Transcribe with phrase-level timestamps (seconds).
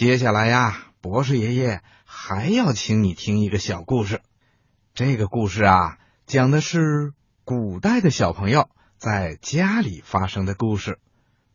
[0.00, 4.22] 接下来呀，博士爷爷还要请你听一个小故事。
[4.94, 7.12] 这个故事啊，讲的是
[7.44, 10.98] 古代的小朋友在家里发生的故事，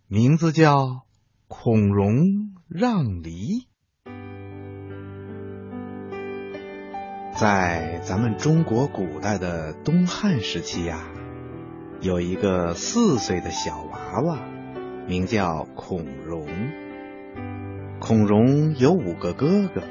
[0.08, 0.84] 名字叫
[1.48, 3.66] 《孔融让梨》。
[7.36, 11.10] 在咱们中国古代的东汉时期呀，
[12.00, 14.38] 有一个四岁的小娃娃，
[15.08, 16.85] 名叫孔融。
[18.06, 19.82] 孔融有五个哥哥，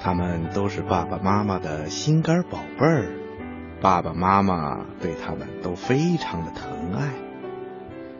[0.00, 3.10] 他们都是爸爸妈妈的心肝宝贝儿，
[3.82, 7.10] 爸爸妈妈对他们都非常的疼爱。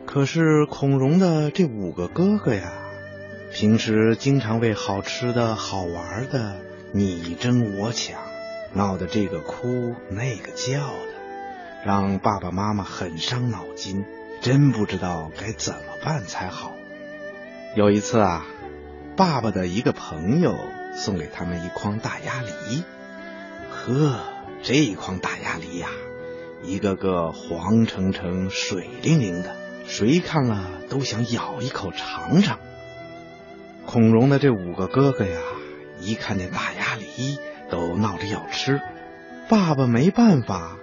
[0.05, 2.71] 可是孔融的这五个哥哥呀，
[3.51, 6.57] 平时经常为好吃的好玩的
[6.91, 8.19] 你争我抢，
[8.75, 14.05] 闹得这个哭那个叫的，让爸爸妈妈很伤脑筋，
[14.41, 16.73] 真不知道该怎么办才好。
[17.73, 18.45] 有一次啊。
[19.17, 20.57] 爸爸的一个朋友
[20.93, 22.83] 送给他们一筐大鸭梨，
[23.71, 24.19] 呵，
[24.61, 25.87] 这一筐大鸭梨呀，
[26.63, 29.55] 一个个黄澄澄、水灵灵的，
[29.87, 32.59] 谁看了都想咬一口尝尝。
[33.85, 35.39] 孔融的这五个哥哥呀，
[36.01, 37.37] 一看见大鸭梨
[37.69, 38.81] 都闹着要吃，
[39.47, 40.75] 爸爸没办法，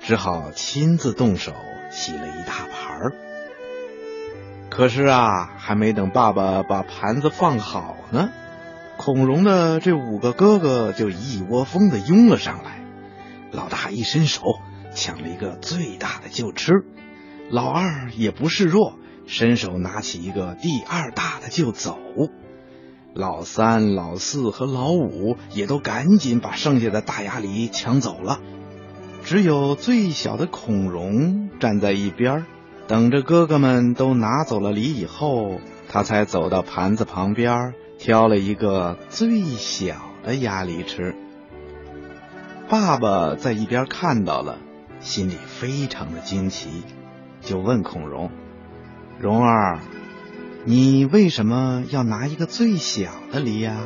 [0.00, 1.54] 只好亲自动手
[1.90, 3.29] 洗了一大盘儿。
[4.80, 8.30] 可是啊，还没等爸爸把盘子放好呢，
[8.96, 12.82] 孔融的这五个哥哥就一窝蜂的拥了上来。
[13.52, 14.40] 老大一伸手
[14.94, 16.86] 抢了一个最大的就吃，
[17.50, 18.94] 老二也不示弱，
[19.26, 21.98] 伸手拿起一个第二大的就走。
[23.12, 28.40] 老三、老四和老五也都赶紧把剩下的大鸭梨抢走了，
[29.24, 32.46] 只有最小的孔融站在一边。
[32.90, 41.14] 等着哥哥们都拿走了梨以后，他才走到盘子旁边，挑了一个最小的鸭梨吃。
[42.68, 44.58] 爸爸在一边看到了，
[44.98, 46.82] 心里非常的惊奇，
[47.42, 48.28] 就问孔融
[49.20, 49.78] ：“蓉儿，
[50.64, 53.76] 你为什么要拿一个最小的梨呀？”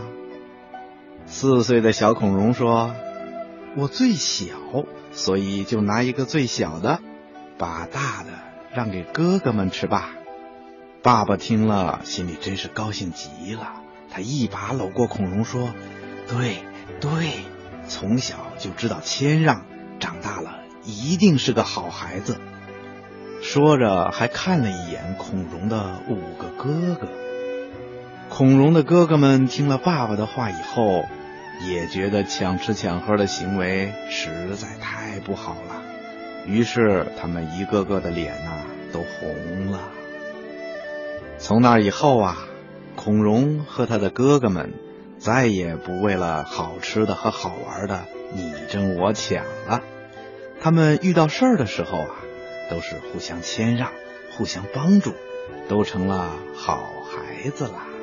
[1.28, 2.94] 四岁的小孔融说
[3.76, 4.54] ：“我最小，
[5.12, 7.00] 所以就拿一个最小的，
[7.58, 8.30] 把大的。”
[8.74, 10.10] 让给哥哥们吃吧。
[11.02, 13.74] 爸爸听了，心里真是高兴极了。
[14.10, 15.72] 他一把搂过孔融，说
[16.28, 16.58] ：“对
[17.00, 17.10] 对，
[17.86, 19.64] 从小就知道谦让，
[20.00, 22.40] 长大了一定是个好孩子。”
[23.42, 27.08] 说着，还看了一眼孔融的五个哥哥。
[28.30, 31.04] 孔融的哥哥们听了爸爸的话以后，
[31.68, 35.82] 也觉得抢吃抢喝的行为实在太不好了。
[36.46, 38.52] 于是，他们一个个的脸呐
[38.94, 39.90] 都红了。
[41.38, 42.46] 从那以后啊，
[42.94, 44.72] 孔融和他的哥哥们
[45.18, 49.82] 再也不为了好吃的和好玩的你争我抢了。
[50.60, 52.14] 他们遇到事儿的时候啊，
[52.70, 53.90] 都是互相谦让、
[54.30, 55.12] 互相帮助，
[55.68, 56.78] 都成了好
[57.10, 57.93] 孩子了。